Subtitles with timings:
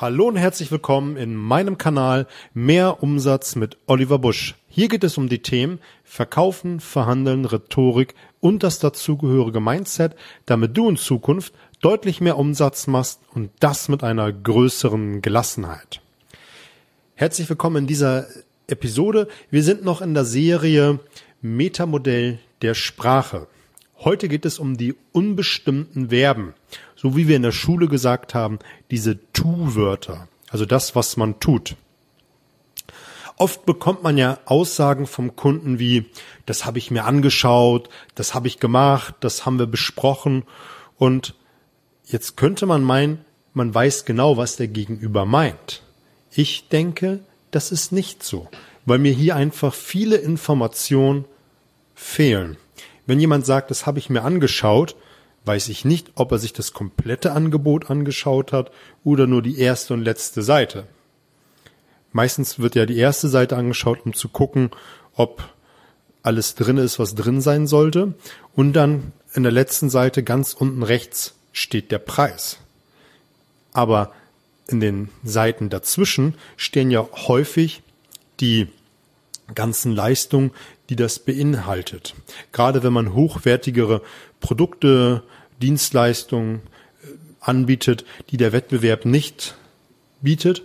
[0.00, 4.54] Hallo und herzlich willkommen in meinem Kanal Mehr Umsatz mit Oliver Busch.
[4.68, 10.14] Hier geht es um die Themen Verkaufen, Verhandeln, Rhetorik und das dazugehörige Mindset,
[10.46, 16.00] damit du in Zukunft deutlich mehr Umsatz machst und das mit einer größeren Gelassenheit.
[17.16, 18.28] Herzlich willkommen in dieser
[18.68, 19.26] Episode.
[19.50, 21.00] Wir sind noch in der Serie
[21.42, 23.48] Metamodell der Sprache.
[23.98, 26.54] Heute geht es um die unbestimmten Verben,
[27.00, 28.58] so wie wir in der Schule gesagt haben,
[28.90, 31.76] diese Tu-Wörter, also das, was man tut.
[33.36, 36.06] Oft bekommt man ja Aussagen vom Kunden wie,
[36.44, 40.42] das habe ich mir angeschaut, das habe ich gemacht, das haben wir besprochen
[40.96, 41.34] und
[42.04, 43.24] jetzt könnte man meinen,
[43.54, 45.82] man weiß genau, was der Gegenüber meint.
[46.32, 47.20] Ich denke,
[47.52, 48.48] das ist nicht so,
[48.86, 51.26] weil mir hier einfach viele Informationen
[51.94, 52.56] fehlen.
[53.06, 54.96] Wenn jemand sagt, das habe ich mir angeschaut,
[55.48, 58.70] weiß ich nicht, ob er sich das komplette Angebot angeschaut hat
[59.02, 60.86] oder nur die erste und letzte Seite.
[62.12, 64.70] Meistens wird ja die erste Seite angeschaut, um zu gucken,
[65.14, 65.42] ob
[66.22, 68.14] alles drin ist, was drin sein sollte.
[68.54, 72.58] Und dann in der letzten Seite ganz unten rechts steht der Preis.
[73.72, 74.12] Aber
[74.68, 77.82] in den Seiten dazwischen stehen ja häufig
[78.40, 78.68] die
[79.54, 80.50] ganzen Leistungen,
[80.90, 82.14] die das beinhaltet.
[82.52, 84.02] Gerade wenn man hochwertigere
[84.40, 85.22] Produkte,
[85.60, 86.62] Dienstleistungen
[87.02, 87.08] äh,
[87.40, 89.56] anbietet, die der Wettbewerb nicht
[90.20, 90.62] bietet,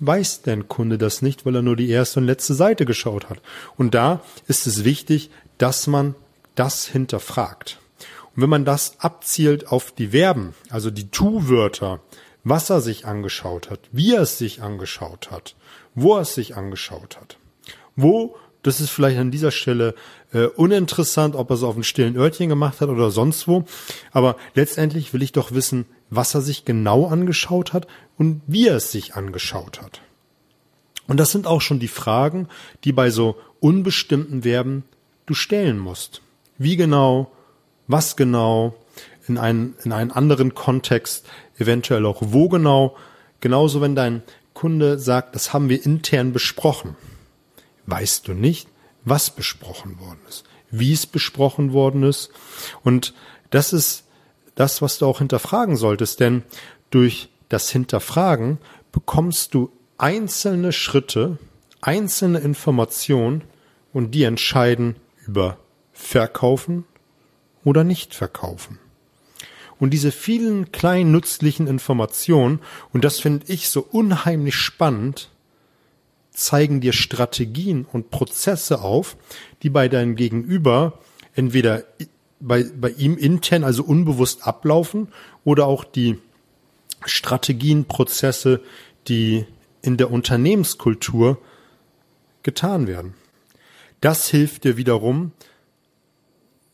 [0.00, 3.40] weiß der Kunde das nicht, weil er nur die erste und letzte Seite geschaut hat.
[3.76, 6.14] Und da ist es wichtig, dass man
[6.54, 7.78] das hinterfragt.
[8.34, 12.00] Und wenn man das abzielt auf die Verben, also die Tu-Wörter,
[12.42, 15.54] was er sich angeschaut hat, wie er es sich angeschaut hat,
[15.94, 17.38] wo er es sich angeschaut hat,
[17.96, 19.94] wo, das ist vielleicht an dieser Stelle
[20.32, 23.64] äh, uninteressant, ob er es auf einem stillen Örtchen gemacht hat oder sonst wo,
[24.10, 28.76] aber letztendlich will ich doch wissen, was er sich genau angeschaut hat und wie er
[28.76, 30.00] es sich angeschaut hat.
[31.06, 32.48] Und das sind auch schon die Fragen,
[32.84, 34.84] die bei so unbestimmten Verben
[35.26, 36.22] du stellen musst.
[36.56, 37.30] Wie genau,
[37.86, 38.74] was genau,
[39.28, 41.26] in einen, in einen anderen Kontext,
[41.58, 42.96] eventuell auch wo genau.
[43.40, 44.22] Genauso, wenn dein
[44.54, 46.96] Kunde sagt, das haben wir intern besprochen
[47.86, 48.68] weißt du nicht,
[49.04, 52.30] was besprochen worden ist, wie es besprochen worden ist.
[52.82, 53.14] Und
[53.50, 54.04] das ist
[54.54, 56.42] das, was du auch hinterfragen solltest, denn
[56.90, 58.58] durch das Hinterfragen
[58.92, 61.38] bekommst du einzelne Schritte,
[61.80, 63.44] einzelne Informationen
[63.92, 64.96] und die entscheiden
[65.26, 65.58] über
[65.92, 66.84] Verkaufen
[67.64, 68.78] oder nicht verkaufen.
[69.78, 72.60] Und diese vielen kleinen nützlichen Informationen,
[72.92, 75.30] und das finde ich so unheimlich spannend,
[76.34, 79.16] zeigen dir Strategien und Prozesse auf,
[79.62, 80.98] die bei deinem Gegenüber
[81.34, 81.84] entweder
[82.40, 85.08] bei, bei ihm intern, also unbewusst ablaufen,
[85.44, 86.18] oder auch die
[87.06, 88.60] Strategien, Prozesse,
[89.08, 89.46] die
[89.80, 91.38] in der Unternehmenskultur
[92.42, 93.14] getan werden.
[94.00, 95.32] Das hilft dir wiederum,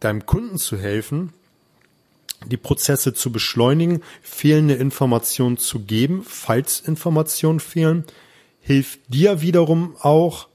[0.00, 1.32] deinem Kunden zu helfen,
[2.44, 8.04] die Prozesse zu beschleunigen, fehlende Informationen zu geben, falls Informationen fehlen,
[8.66, 10.48] hilft dir wiederum auch,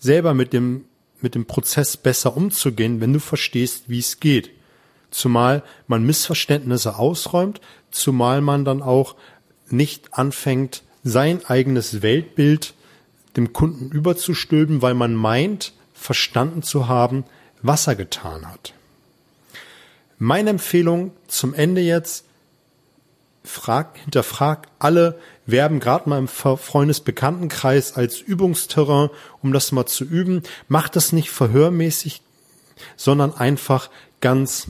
[0.00, 0.86] selber mit dem,
[1.20, 4.50] mit dem Prozess besser umzugehen, wenn du verstehst, wie es geht.
[5.12, 7.60] Zumal man Missverständnisse ausräumt,
[7.92, 9.14] zumal man dann auch
[9.70, 12.74] nicht anfängt, sein eigenes Weltbild
[13.36, 17.22] dem Kunden überzustülpen, weil man meint, verstanden zu haben,
[17.62, 18.74] was er getan hat.
[20.18, 22.24] Meine Empfehlung zum Ende jetzt,
[23.44, 29.10] frag, hinterfrag alle Verben gerade mal im Freundesbekanntenkreis als Übungsterrain,
[29.42, 30.42] um das mal zu üben.
[30.68, 32.22] Mach das nicht verhörmäßig,
[32.96, 34.68] sondern einfach ganz,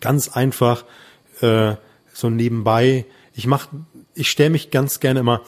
[0.00, 0.84] ganz einfach
[1.40, 1.76] äh,
[2.12, 3.06] so nebenbei.
[3.34, 3.68] Ich mach,
[4.14, 5.42] ich stelle mich ganz gerne immer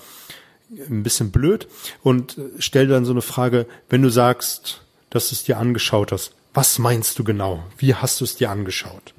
[0.71, 1.69] ein bisschen blöd
[2.03, 6.33] und stelle dann so eine Frage, wenn du sagst, dass du es dir angeschaut hast,
[6.55, 7.65] was meinst du genau?
[7.79, 9.15] Wie hast du es dir angeschaut?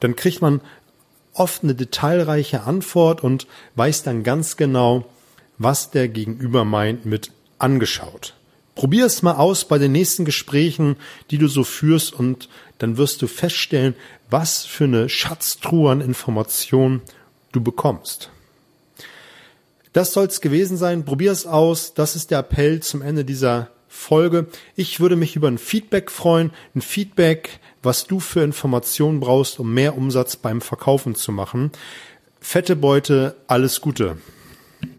[0.00, 0.60] Dann kriegt man
[1.34, 5.04] oft eine detailreiche Antwort und weiß dann ganz genau,
[5.58, 8.34] was der Gegenüber meint mit angeschaut.
[8.74, 10.96] Probier es mal aus bei den nächsten Gesprächen,
[11.30, 12.48] die du so führst und
[12.78, 13.94] dann wirst du feststellen,
[14.30, 17.02] was für eine Schatztruhe an Informationen
[17.52, 18.30] du bekommst.
[19.92, 21.04] Das soll's gewesen sein.
[21.04, 21.94] Probier es aus.
[21.94, 24.46] Das ist der Appell zum Ende dieser Folge.
[24.76, 26.50] Ich würde mich über ein Feedback freuen.
[26.74, 31.70] Ein Feedback, was du für Informationen brauchst, um mehr Umsatz beim Verkaufen zu machen.
[32.40, 34.18] Fette Beute, alles Gute.